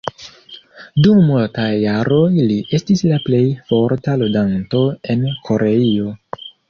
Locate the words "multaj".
1.25-1.65